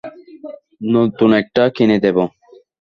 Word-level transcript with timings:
নতুন 0.91 1.29
একটা 1.33 1.63
কিনে 1.75 1.97
দেব। 1.99 2.17